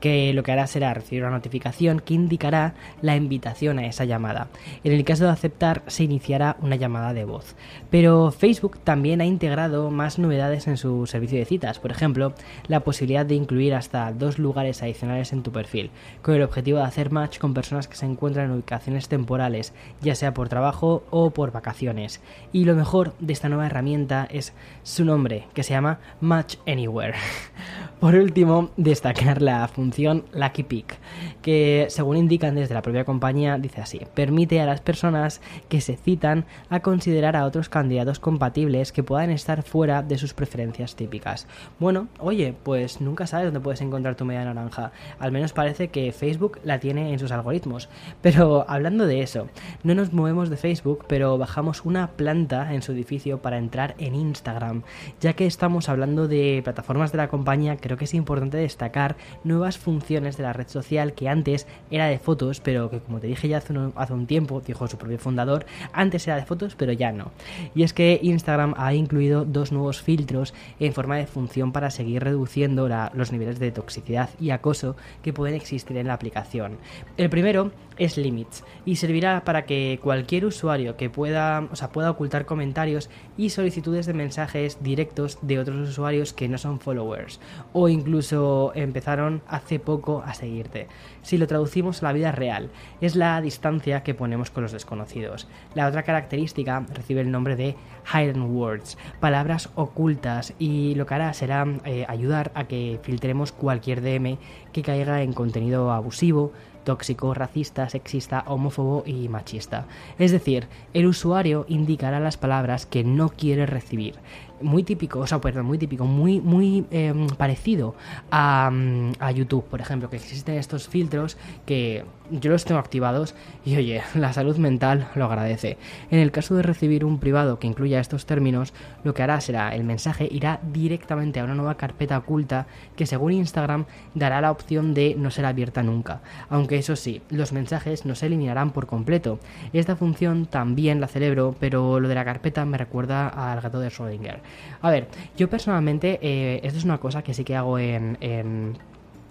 que 0.00 0.32
lo 0.32 0.42
que 0.42 0.52
hará 0.52 0.66
será 0.66 0.94
recibir 0.94 1.24
una 1.24 1.32
notificación 1.32 2.00
que 2.00 2.14
indicará 2.14 2.74
la 3.02 3.16
invitación 3.16 3.78
a 3.78 3.86
esa 3.86 4.04
llamada. 4.04 4.48
En 4.84 4.92
el 4.92 5.04
caso 5.04 5.24
de 5.24 5.30
aceptar 5.30 5.82
se 5.86 6.04
iniciará 6.04 6.56
una 6.60 6.76
llamada 6.76 7.14
de 7.14 7.24
voz. 7.24 7.54
Pero 7.90 8.30
Facebook 8.30 8.78
también 8.84 9.20
ha 9.20 9.26
integrado 9.26 9.90
más 9.90 10.18
novedades 10.18 10.66
en 10.66 10.76
su 10.76 11.06
servicio 11.06 11.38
de 11.38 11.44
citas, 11.44 11.78
por 11.78 11.90
ejemplo, 11.90 12.34
la 12.66 12.80
posibilidad 12.80 13.26
de 13.26 13.34
incluir 13.34 13.74
hasta 13.74 14.12
dos 14.12 14.38
lugares 14.38 14.82
adicionales 14.82 15.32
en 15.32 15.42
tu 15.42 15.52
perfil, 15.52 15.90
con 16.22 16.34
el 16.34 16.42
objetivo 16.42 16.78
de 16.78 16.84
hacer 16.84 17.10
match 17.10 17.38
con 17.38 17.54
personas 17.54 17.88
que 17.88 17.96
se 17.96 18.06
encuentran 18.06 18.46
en 18.46 18.52
ubicaciones 18.52 19.08
temporales, 19.08 19.72
ya 20.00 20.14
sea 20.14 20.34
por 20.34 20.48
trabajo 20.48 21.04
o 21.10 21.30
por 21.30 21.52
vacaciones. 21.52 22.20
Y 22.52 22.64
lo 22.64 22.74
mejor 22.74 23.14
de 23.18 23.32
esta 23.32 23.48
nueva 23.48 23.66
herramienta 23.66 24.26
es 24.30 24.52
su 24.82 25.04
nombre, 25.04 25.46
que 25.54 25.62
se 25.62 25.74
llama 25.74 25.98
Match 26.20 26.56
Anywhere. 26.66 27.14
por 28.00 28.14
último, 28.14 28.70
destacar 28.76 29.42
la 29.42 29.66
función 29.66 30.24
Lucky 30.32 30.62
Pick, 30.62 30.98
que 31.42 31.86
según 31.88 32.16
indican 32.16 32.54
desde 32.54 32.74
la 32.74 32.82
propia 32.82 33.04
compañía, 33.04 33.58
dice 33.58 33.80
así, 33.80 34.00
permite 34.14 34.60
a 34.60 34.66
las 34.66 34.80
personas 34.80 35.40
que 35.68 35.80
se 35.80 35.96
citan 35.96 36.44
a 36.70 36.80
considerar 36.80 37.34
a 37.34 37.44
otros 37.44 37.68
candidatos 37.68 38.20
compatibles 38.20 38.92
que 38.92 39.02
puedan 39.02 39.30
estar 39.30 39.62
fuera 39.62 40.02
de 40.02 40.16
sus 40.16 40.32
preferencias 40.32 40.94
típicas. 40.94 41.46
Bueno, 41.80 42.08
oye, 42.20 42.54
pues 42.62 43.00
nunca 43.00 43.26
sabes 43.26 43.46
dónde 43.46 43.60
puedes 43.60 43.80
encontrar 43.80 44.14
tu 44.14 44.24
media 44.24 44.44
naranja. 44.44 44.92
Al 45.18 45.32
menos 45.32 45.52
parece 45.52 45.88
que 45.88 46.12
Facebook 46.12 46.60
la 46.64 46.78
tiene 46.78 47.12
en 47.12 47.18
sus 47.18 47.32
algoritmos. 47.32 47.88
Pero 48.22 48.64
hablando 48.68 49.06
de 49.06 49.22
eso, 49.22 49.48
no 49.82 49.94
nos 49.94 50.12
movemos 50.12 50.50
de 50.50 50.56
Facebook, 50.56 51.04
pero 51.08 51.36
bajamos 51.38 51.84
una 51.84 52.12
planta 52.12 52.72
en 52.72 52.82
su 52.82 52.92
edificio 52.92 53.42
para 53.42 53.58
entrar 53.58 53.94
en 53.98 54.14
Instagram, 54.14 54.82
ya 55.20 55.32
que 55.32 55.46
estamos 55.46 55.88
hablando 55.88 56.28
de 56.28 56.60
plataformas 56.62 57.12
de 57.12 57.18
la 57.18 57.28
compañía 57.28 57.76
que 57.76 57.87
creo 57.88 57.98
que 57.98 58.04
es 58.04 58.14
importante 58.14 58.58
destacar 58.58 59.16
nuevas 59.44 59.78
funciones 59.78 60.36
de 60.36 60.42
la 60.44 60.52
red 60.52 60.68
social 60.68 61.14
que 61.14 61.28
antes 61.28 61.66
era 61.90 62.06
de 62.06 62.18
fotos, 62.18 62.60
pero 62.60 62.90
que 62.90 63.00
como 63.00 63.18
te 63.18 63.26
dije 63.26 63.48
ya 63.48 63.58
hace 63.58 63.72
un, 63.72 63.92
hace 63.96 64.12
un 64.12 64.26
tiempo, 64.26 64.60
dijo 64.60 64.86
su 64.86 64.98
propio 64.98 65.18
fundador, 65.18 65.66
antes 65.92 66.26
era 66.26 66.36
de 66.36 66.44
fotos, 66.44 66.74
pero 66.76 66.92
ya 66.92 67.12
no. 67.12 67.32
Y 67.74 67.82
es 67.82 67.92
que 67.92 68.20
Instagram 68.22 68.74
ha 68.76 68.94
incluido 68.94 69.44
dos 69.44 69.72
nuevos 69.72 70.02
filtros 70.02 70.54
en 70.78 70.92
forma 70.92 71.16
de 71.16 71.26
función 71.26 71.72
para 71.72 71.90
seguir 71.90 72.22
reduciendo 72.22 72.88
los 73.14 73.32
niveles 73.32 73.58
de 73.58 73.72
toxicidad 73.72 74.30
y 74.38 74.50
acoso 74.50 74.96
que 75.22 75.32
pueden 75.32 75.54
existir 75.54 75.96
en 75.96 76.08
la 76.08 76.14
aplicación. 76.14 76.76
El 77.16 77.30
primero 77.30 77.72
es 77.98 78.16
Limits 78.16 78.64
y 78.84 78.96
servirá 78.96 79.44
para 79.44 79.64
que 79.64 79.98
cualquier 80.02 80.44
usuario 80.44 80.96
que 80.96 81.10
pueda, 81.10 81.68
o 81.72 81.76
sea, 81.76 81.90
pueda 81.90 82.10
ocultar 82.10 82.46
comentarios 82.46 83.10
y 83.36 83.50
solicitudes 83.50 84.06
de 84.06 84.14
mensajes 84.14 84.82
directos 84.82 85.38
de 85.42 85.58
otros 85.58 85.88
usuarios 85.88 86.32
que 86.32 86.48
no 86.48 86.58
son 86.58 86.80
followers 86.80 87.40
o 87.80 87.88
incluso 87.88 88.72
empezaron 88.74 89.40
hace 89.46 89.78
poco 89.78 90.24
a 90.26 90.34
seguirte. 90.34 90.88
Si 91.22 91.38
lo 91.38 91.46
traducimos 91.46 92.02
a 92.02 92.06
la 92.06 92.12
vida 92.12 92.32
real, 92.32 92.70
es 93.00 93.14
la 93.14 93.40
distancia 93.40 94.02
que 94.02 94.14
ponemos 94.14 94.50
con 94.50 94.64
los 94.64 94.72
desconocidos. 94.72 95.46
La 95.76 95.86
otra 95.86 96.02
característica 96.02 96.84
recibe 96.92 97.20
el 97.20 97.30
nombre 97.30 97.54
de 97.54 97.76
Hidden 98.12 98.42
Words, 98.52 98.98
palabras 99.20 99.70
ocultas, 99.76 100.54
y 100.58 100.96
lo 100.96 101.06
que 101.06 101.14
hará 101.14 101.32
será 101.34 101.66
eh, 101.84 102.04
ayudar 102.08 102.50
a 102.56 102.64
que 102.64 102.98
filtremos 103.04 103.52
cualquier 103.52 104.00
DM 104.00 104.38
que 104.72 104.82
caiga 104.82 105.22
en 105.22 105.32
contenido 105.32 105.92
abusivo, 105.92 106.52
tóxico, 106.82 107.34
racista, 107.34 107.88
sexista, 107.90 108.44
homófobo 108.46 109.02
y 109.06 109.28
machista. 109.28 109.86
Es 110.18 110.32
decir, 110.32 110.68
el 110.94 111.06
usuario 111.06 111.66
indicará 111.68 112.18
las 112.18 112.38
palabras 112.38 112.86
que 112.86 113.04
no 113.04 113.28
quiere 113.28 113.66
recibir 113.66 114.14
muy 114.60 114.82
típico, 114.82 115.20
o 115.20 115.26
sea, 115.26 115.40
perdón, 115.40 115.66
muy 115.66 115.78
típico, 115.78 116.04
muy, 116.04 116.40
muy 116.40 116.86
em, 116.90 117.28
parecido 117.28 117.94
a, 118.30 118.70
mm, 118.72 119.12
a, 119.18 119.30
YouTube, 119.32 119.64
por 119.64 119.80
ejemplo, 119.80 120.10
que 120.10 120.16
existen 120.16 120.56
estos 120.56 120.88
filtros 120.88 121.36
que 121.66 122.04
yo 122.30 122.50
los 122.50 122.64
tengo 122.64 122.78
activados 122.78 123.34
y 123.64 123.76
oye, 123.76 124.02
la 124.14 124.32
salud 124.32 124.56
mental 124.58 125.08
lo 125.14 125.24
agradece. 125.24 125.78
En 126.10 126.18
el 126.18 126.30
caso 126.30 126.54
de 126.54 126.62
recibir 126.62 127.04
un 127.04 127.18
privado 127.18 127.58
que 127.58 127.66
incluya 127.66 128.00
estos 128.00 128.26
términos, 128.26 128.72
lo 129.04 129.14
que 129.14 129.22
hará 129.22 129.40
será 129.40 129.74
el 129.74 129.84
mensaje 129.84 130.28
irá 130.30 130.60
directamente 130.72 131.40
a 131.40 131.44
una 131.44 131.54
nueva 131.54 131.76
carpeta 131.76 132.18
oculta 132.18 132.66
que 132.96 133.06
según 133.06 133.32
Instagram 133.32 133.86
dará 134.14 134.40
la 134.40 134.50
opción 134.50 134.94
de 134.94 135.14
no 135.16 135.30
ser 135.30 135.46
abierta 135.46 135.82
nunca. 135.82 136.20
Aunque 136.50 136.78
eso 136.78 136.96
sí, 136.96 137.22
los 137.30 137.52
mensajes 137.52 138.04
no 138.04 138.14
se 138.14 138.26
eliminarán 138.26 138.70
por 138.70 138.86
completo. 138.86 139.38
Esta 139.72 139.96
función 139.96 140.46
también 140.46 141.00
la 141.00 141.08
celebro, 141.08 141.54
pero 141.58 142.00
lo 142.00 142.08
de 142.08 142.14
la 142.14 142.24
carpeta 142.24 142.64
me 142.64 142.78
recuerda 142.78 143.28
al 143.28 143.60
gato 143.60 143.80
de 143.80 143.88
Schrödinger. 143.88 144.40
A 144.80 144.90
ver, 144.90 145.08
yo 145.36 145.48
personalmente, 145.50 146.18
eh, 146.22 146.60
esto 146.62 146.78
es 146.78 146.84
una 146.84 146.98
cosa 146.98 147.22
que 147.22 147.34
sí 147.34 147.44
que 147.44 147.56
hago 147.56 147.78
en, 147.78 148.16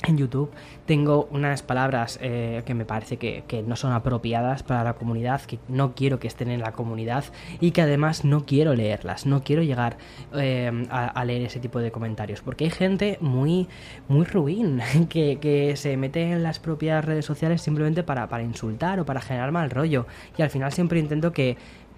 en 0.04 0.18
YouTube. 0.18 0.52
Tengo 0.86 1.28
unas 1.32 1.62
palabras 1.62 2.20
eh, 2.22 2.62
que 2.66 2.74
me 2.74 2.86
parece 2.86 3.18
que, 3.18 3.64
no 3.66 3.76
son 3.76 3.92
apropiadas 3.92 4.64
para 4.64 4.84
la 4.84 4.94
comunidad, 4.94 5.42
que 5.42 5.60
no 5.68 5.94
quiero 5.96 6.20
que 6.20 6.28
estén 6.28 6.50
en 6.50 6.62
la 6.62 6.72
comunidad 6.72 7.26
y 7.60 7.72
que 7.72 7.82
además 7.82 8.24
no 8.24 8.46
quiero 8.46 8.74
leerlas, 8.76 9.26
no 9.26 9.44
quiero 9.44 9.64
llegar 9.64 9.98
eh, 10.34 10.86
a, 10.90 11.26
leer 11.26 11.44
ese 11.44 11.60
tipo 11.60 11.80
de 11.80 11.92
comentarios, 11.92 12.42
porque 12.42 12.66
hay 12.66 12.70
gente 12.70 13.18
muy, 13.20 13.68
muy 14.08 14.26
ruin 14.26 14.82
que, 15.10 15.40
que 15.40 15.76
se 15.76 15.98
mete 15.98 16.32
en 16.32 16.44
las 16.44 16.60
propias 16.60 17.04
redes 17.04 17.26
sociales 17.26 17.62
simplemente 17.62 18.04
para, 18.04 18.28
para 18.30 18.44
insultar 18.44 19.00
o 19.00 19.06
para 19.06 19.22
generar 19.22 19.52
mal 19.52 19.70
rollo. 19.70 20.06
Y 20.38 20.42
al 20.42 20.50
final 20.50 20.72
siempre 20.72 21.00
intento 21.00 21.32
que 21.34 21.58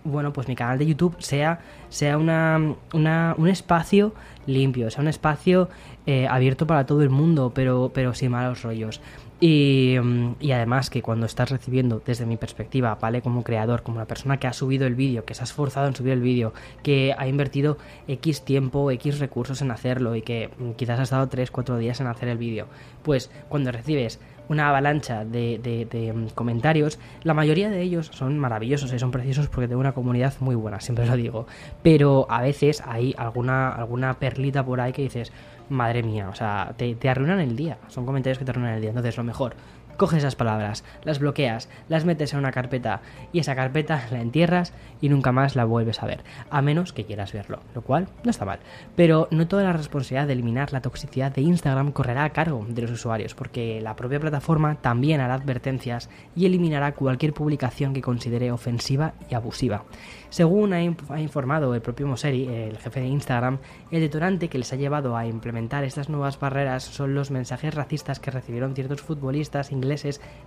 bueno, 0.10 0.34
pues 0.34 0.48
mi 0.48 0.56
canal 0.56 0.78
de 0.78 0.86
YouTube 0.86 1.16
sea, 1.20 1.62
sea 1.90 2.18
una, 2.18 2.76
un 2.94 3.48
espacio 3.48 4.14
limpio, 4.46 4.90
sea 4.90 5.02
un 5.02 5.08
espacio 5.08 5.70
eh, 6.06 6.28
abierto 6.28 6.68
para 6.68 6.86
todo 6.86 7.02
el 7.02 7.10
mundo, 7.10 7.52
pero, 7.54 7.92
pero 7.94 8.14
sin 8.14 8.32
malos 8.32 8.64
rollos. 8.64 9.02
Y, 9.42 9.96
mm, 10.02 10.32
y, 10.40 10.52
además 10.52 10.90
que 10.90 11.02
cuando 11.02 11.26
estás 11.26 11.50
recibiendo, 11.50 12.02
desde 12.06 12.26
mi 12.26 12.36
perspectiva, 12.36 12.96
¿vale? 12.96 13.22
Como 13.22 13.44
creador, 13.44 13.84
como 13.84 13.98
una 13.98 14.06
persona 14.06 14.38
que 14.38 14.48
ha 14.48 14.54
subido 14.54 14.86
el 14.86 14.96
vídeo, 14.96 15.24
que 15.24 15.34
se 15.34 15.42
ha 15.42 15.46
esforzado 15.46 15.88
en 15.88 15.96
subir 15.96 16.14
el 16.14 16.22
vídeo, 16.22 16.54
que 16.84 17.16
ha 17.18 17.28
invertido 17.28 17.78
X 18.08 18.44
tiempo, 18.44 18.92
X 18.92 19.20
recursos 19.20 19.62
en 19.62 19.72
hacerlo 19.72 20.16
y 20.16 20.24
que 20.24 20.50
mm, 20.58 20.72
quizás 20.72 21.00
ha 21.00 21.04
estado 21.04 21.30
3-4 21.30 21.78
días 21.78 22.02
en 22.02 22.08
hacer 22.08 22.28
el 22.28 22.38
vídeo, 22.38 22.68
pues 23.04 23.32
cuando 23.48 23.72
recibes 23.72 24.20
una 24.50 24.68
avalancha 24.70 25.24
de, 25.24 25.60
de, 25.90 26.14
mm, 26.14 26.30
comentarios. 26.36 27.00
La 27.24 27.34
mayoría 27.34 27.70
de 27.70 27.82
ellos 27.82 28.12
son 28.14 28.38
maravillosos 28.38 28.92
y 28.92 29.00
son 29.00 29.12
preciosos 29.12 29.48
porque 29.48 29.68
tengo 29.68 29.80
una 29.80 29.94
comunidad 29.94 30.34
muy 30.40 30.56
buena, 30.56 30.82
siempre 30.82 31.06
lo 31.06 31.16
digo. 31.16 31.48
Pero 31.82 32.28
a 32.30 32.42
veces 32.42 32.84
hay 32.86 33.16
alguna, 33.18 33.70
alguna 33.70 34.16
perlita 34.16 34.66
por 34.66 34.82
ahí 34.82 34.92
que 34.92 35.04
dices, 35.04 35.32
madre 35.70 36.04
mía, 36.04 36.30
o 36.30 36.36
sea, 36.36 36.74
te, 36.76 36.96
te 36.96 37.10
arruinan 37.10 37.40
el 37.40 37.56
día. 37.56 37.78
Son 37.88 38.06
comentarios 38.06 38.38
que 38.38 38.46
te 38.46 38.52
arruinan 38.52 38.74
el 38.74 38.82
día. 38.82 38.90
Entonces, 38.90 39.16
lo 39.16 39.24
mejor, 39.24 39.56
coges 40.00 40.20
esas 40.20 40.36
palabras, 40.36 40.86
las 41.04 41.20
bloqueas, 41.20 41.70
las 41.90 42.06
metes 42.06 42.34
en 42.34 42.40
una 42.40 42.54
carpeta 42.54 43.02
y 43.34 43.40
esa 43.40 43.54
carpeta 43.54 44.08
la 44.12 44.22
entierras 44.22 44.74
y 45.02 45.10
nunca 45.10 45.32
más 45.34 45.58
la 45.58 45.66
vuelves 45.66 46.02
a 46.02 46.08
ver, 46.08 46.24
a 46.50 46.62
menos 46.62 46.94
que 46.94 47.06
quieras 47.06 47.34
verlo, 47.34 47.60
lo 47.76 47.82
cual 47.82 48.08
no 48.24 48.32
está 48.32 48.46
mal. 48.46 48.60
Pero 48.96 49.28
no 49.30 49.48
toda 49.48 49.64
la 49.64 49.74
responsabilidad 49.74 50.26
de 50.26 50.34
eliminar 50.34 50.72
la 50.72 50.82
toxicidad 50.82 51.34
de 51.34 51.42
Instagram 51.42 51.92
correrá 51.92 52.24
a 52.24 52.30
cargo 52.32 52.66
de 52.68 52.82
los 52.82 52.92
usuarios, 52.92 53.36
porque 53.36 53.82
la 53.82 53.98
propia 53.98 54.22
plataforma 54.22 54.76
también 54.76 55.20
hará 55.20 55.34
advertencias 55.34 56.10
y 56.34 56.46
eliminará 56.46 56.94
cualquier 56.94 57.34
publicación 57.34 57.94
que 57.94 58.02
considere 58.02 58.54
ofensiva 58.54 59.14
y 59.30 59.36
abusiva. 59.36 59.84
Según 60.30 60.74
ha, 60.74 60.82
informado 60.82 61.74
el 61.74 61.82
propio 61.82 62.08
Mosseri, 62.08 62.48
el 62.48 62.78
jefe 62.78 63.02
de 63.02 63.08
Instagram, 63.08 63.58
el 63.92 64.00
detonante 64.00 64.48
que 64.48 64.60
les 64.60 64.72
ha 64.72 64.76
llevado 64.76 65.18
a 65.18 65.26
implementar 65.26 65.84
estas 65.84 66.08
nuevas 66.08 66.40
barreras 66.40 66.84
son 66.84 67.16
los 67.16 67.32
mensajes 67.32 67.74
racistas 67.74 68.20
que 68.20 68.32
recibieron 68.32 68.76
ciertos 68.76 69.02
futbolistas 69.02 69.72
ingleses 69.72 69.89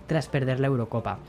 tras 0.07 0.27
perder 0.27 0.59
la 0.59 0.67
Eurocopa. 0.67 1.19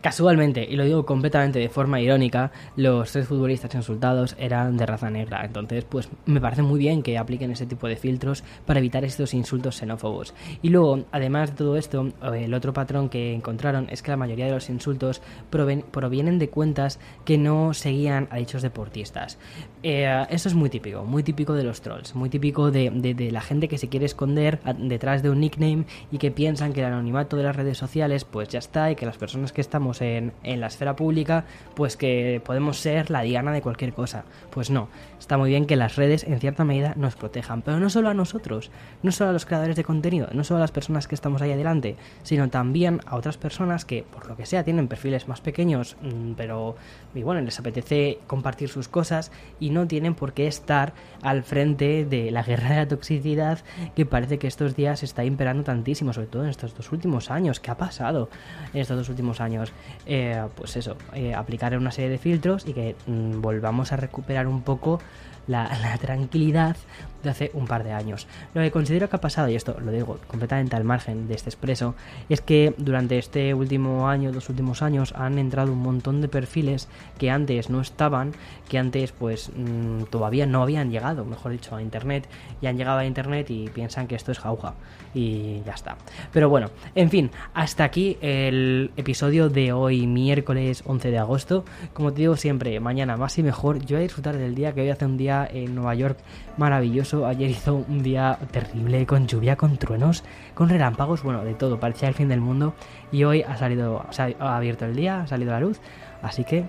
Casualmente, 0.00 0.66
y 0.66 0.76
lo 0.76 0.84
digo 0.84 1.04
completamente 1.04 1.58
de 1.58 1.68
forma 1.68 2.00
irónica, 2.00 2.52
los 2.74 3.12
tres 3.12 3.28
futbolistas 3.28 3.74
insultados 3.74 4.34
eran 4.38 4.78
de 4.78 4.86
raza 4.86 5.10
negra. 5.10 5.44
Entonces, 5.44 5.84
pues 5.84 6.08
me 6.24 6.40
parece 6.40 6.62
muy 6.62 6.78
bien 6.78 7.02
que 7.02 7.18
apliquen 7.18 7.50
ese 7.50 7.66
tipo 7.66 7.86
de 7.86 7.96
filtros 7.96 8.42
para 8.64 8.78
evitar 8.78 9.04
estos 9.04 9.34
insultos 9.34 9.76
xenófobos. 9.76 10.32
Y 10.62 10.70
luego, 10.70 11.04
además 11.12 11.50
de 11.50 11.56
todo 11.56 11.76
esto, 11.76 12.12
el 12.34 12.54
otro 12.54 12.72
patrón 12.72 13.10
que 13.10 13.34
encontraron 13.34 13.88
es 13.90 14.00
que 14.00 14.10
la 14.10 14.16
mayoría 14.16 14.46
de 14.46 14.52
los 14.52 14.70
insultos 14.70 15.20
provienen 15.50 16.38
de 16.38 16.48
cuentas 16.48 16.98
que 17.26 17.36
no 17.36 17.74
seguían 17.74 18.26
a 18.30 18.38
dichos 18.38 18.62
deportistas. 18.62 19.38
Eh, 19.82 20.26
eso 20.30 20.48
es 20.48 20.54
muy 20.54 20.70
típico, 20.70 21.04
muy 21.04 21.22
típico 21.22 21.52
de 21.52 21.64
los 21.64 21.82
trolls, 21.82 22.14
muy 22.14 22.30
típico 22.30 22.70
de, 22.70 22.90
de 22.90 23.30
la 23.30 23.42
gente 23.42 23.68
que 23.68 23.76
se 23.76 23.90
quiere 23.90 24.06
esconder 24.06 24.60
detrás 24.78 25.22
de 25.22 25.28
un 25.28 25.40
nickname 25.40 25.84
y 26.10 26.16
que 26.16 26.30
piensan 26.30 26.72
que 26.72 26.80
el 26.80 26.86
anonimato 26.86 27.36
de 27.36 27.42
las 27.42 27.56
redes 27.56 27.76
sociales 27.76 28.24
pues 28.24 28.48
ya 28.48 28.60
está 28.60 28.90
y 28.90 28.96
que 28.96 29.04
las 29.04 29.18
personas 29.18 29.52
que 29.52 29.60
estamos 29.60 29.89
en, 30.00 30.32
la 30.44 30.66
esfera 30.66 30.96
pública, 30.96 31.44
pues 31.74 31.96
que 31.96 32.40
podemos 32.44 32.78
ser 32.78 33.10
la 33.10 33.22
diana 33.22 33.52
de 33.52 33.62
cualquier 33.62 33.92
cosa. 33.92 34.24
Pues 34.50 34.70
no, 34.70 34.88
está 35.18 35.36
muy 35.36 35.50
bien 35.50 35.66
que 35.66 35.76
las 35.76 35.96
redes 35.96 36.24
en 36.24 36.38
cierta 36.40 36.64
medida 36.64 36.94
nos 36.96 37.16
protejan, 37.16 37.62
pero 37.62 37.80
no 37.80 37.90
solo 37.90 38.08
a 38.08 38.14
nosotros, 38.14 38.70
no 39.02 39.12
solo 39.12 39.30
a 39.30 39.32
los 39.32 39.46
creadores 39.46 39.76
de 39.76 39.84
contenido, 39.84 40.28
no 40.32 40.44
solo 40.44 40.58
a 40.58 40.60
las 40.60 40.72
personas 40.72 41.08
que 41.08 41.14
estamos 41.14 41.42
ahí 41.42 41.52
adelante, 41.52 41.96
sino 42.22 42.48
también 42.48 43.00
a 43.06 43.16
otras 43.16 43.36
personas 43.36 43.84
que, 43.84 44.04
por 44.04 44.28
lo 44.28 44.36
que 44.36 44.46
sea, 44.46 44.64
tienen 44.64 44.88
perfiles 44.88 45.28
más 45.28 45.40
pequeños, 45.40 45.96
mm, 46.02 46.32
pero 46.36 46.76
y 47.14 47.22
bueno, 47.22 47.40
les 47.40 47.58
apetece 47.58 48.18
compartir 48.26 48.68
sus 48.68 48.88
cosas 48.88 49.32
y 49.58 49.70
no 49.70 49.86
tienen 49.86 50.14
por 50.14 50.32
qué 50.32 50.46
estar 50.46 50.92
al 51.22 51.42
frente 51.42 52.04
de 52.04 52.30
la 52.30 52.42
guerra 52.42 52.70
de 52.70 52.76
la 52.76 52.88
toxicidad 52.88 53.58
que 53.96 54.06
parece 54.06 54.38
que 54.38 54.46
estos 54.46 54.76
días 54.76 55.02
está 55.02 55.24
imperando 55.24 55.64
tantísimo, 55.64 56.12
sobre 56.12 56.28
todo 56.28 56.44
en 56.44 56.50
estos 56.50 56.74
dos 56.74 56.92
últimos 56.92 57.30
años. 57.30 57.58
¿Qué 57.60 57.70
ha 57.70 57.76
pasado 57.76 58.28
en 58.72 58.80
estos 58.80 58.96
dos 58.96 59.08
últimos 59.08 59.40
años? 59.40 59.72
Eh, 60.06 60.42
pues 60.56 60.76
eso, 60.76 60.96
eh, 61.14 61.34
aplicar 61.34 61.76
una 61.76 61.92
serie 61.92 62.10
de 62.10 62.18
filtros 62.18 62.66
y 62.66 62.72
que 62.72 62.96
mm, 63.06 63.40
volvamos 63.40 63.92
a 63.92 63.96
recuperar 63.96 64.46
un 64.46 64.62
poco 64.62 65.00
la, 65.50 65.98
tranquilidad 66.00 66.76
de 67.22 67.30
hace 67.30 67.50
un 67.54 67.66
par 67.66 67.84
de 67.84 67.92
años. 67.92 68.26
Lo 68.54 68.62
que 68.62 68.70
considero 68.70 69.10
que 69.10 69.16
ha 69.16 69.20
pasado, 69.20 69.48
y 69.48 69.54
esto 69.54 69.76
lo 69.78 69.92
digo 69.92 70.18
completamente 70.26 70.76
al 70.76 70.84
margen 70.84 71.28
de 71.28 71.34
este 71.34 71.50
expreso, 71.50 71.94
es 72.28 72.40
que 72.40 72.74
durante 72.78 73.18
este 73.18 73.52
último 73.52 74.08
año, 74.08 74.32
dos 74.32 74.48
últimos 74.48 74.80
años, 74.80 75.12
han 75.16 75.38
entrado 75.38 75.72
un 75.72 75.80
montón 75.80 76.20
de 76.22 76.28
perfiles 76.28 76.88
que 77.18 77.30
antes 77.30 77.68
no 77.68 77.80
estaban, 77.80 78.32
que 78.68 78.78
antes 78.78 79.12
pues 79.12 79.50
mm, 79.54 80.04
todavía 80.04 80.46
no 80.46 80.62
habían 80.62 80.90
llegado, 80.90 81.24
mejor 81.24 81.52
dicho, 81.52 81.76
a 81.76 81.82
internet, 81.82 82.26
y 82.62 82.66
han 82.66 82.78
llegado 82.78 82.98
a 82.98 83.04
internet 83.04 83.50
y 83.50 83.68
piensan 83.68 84.06
que 84.06 84.14
esto 84.14 84.32
es 84.32 84.38
jauja. 84.38 84.74
Y 85.12 85.62
ya 85.66 85.72
está. 85.72 85.96
Pero 86.32 86.48
bueno, 86.48 86.70
en 86.94 87.10
fin, 87.10 87.30
hasta 87.52 87.84
aquí 87.84 88.16
el 88.20 88.92
episodio 88.96 89.48
de 89.48 89.69
hoy, 89.72 90.06
miércoles 90.06 90.82
11 90.86 91.10
de 91.10 91.18
agosto. 91.18 91.64
Como 91.92 92.12
te 92.12 92.20
digo 92.20 92.36
siempre, 92.36 92.78
mañana 92.80 93.16
más 93.16 93.38
y 93.38 93.42
mejor. 93.42 93.78
Yo 93.80 93.96
voy 93.96 94.00
a 94.00 94.02
disfrutar 94.02 94.36
del 94.36 94.54
día 94.54 94.72
que 94.72 94.82
hoy 94.82 94.90
hace 94.90 95.04
un 95.04 95.16
día 95.16 95.48
en 95.50 95.74
Nueva 95.74 95.94
York 95.94 96.18
maravilloso. 96.56 97.26
Ayer 97.26 97.50
hizo 97.50 97.84
un 97.88 98.02
día 98.02 98.38
terrible, 98.50 99.06
con 99.06 99.26
lluvia, 99.26 99.56
con 99.56 99.76
truenos, 99.76 100.24
con 100.54 100.68
relámpagos, 100.68 101.22
bueno, 101.22 101.44
de 101.44 101.54
todo, 101.54 101.80
parecía 101.80 102.08
el 102.08 102.14
fin 102.14 102.28
del 102.28 102.40
mundo. 102.40 102.74
Y 103.12 103.24
hoy 103.24 103.42
ha 103.42 103.56
salido, 103.56 104.04
ha 104.38 104.56
abierto 104.56 104.84
el 104.84 104.96
día, 104.96 105.22
ha 105.22 105.26
salido 105.26 105.52
la 105.52 105.60
luz, 105.60 105.80
así 106.22 106.44
que 106.44 106.64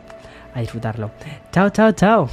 a 0.54 0.60
disfrutarlo. 0.60 1.12
Chao, 1.52 1.70
chao, 1.70 1.92
chao. 1.92 2.30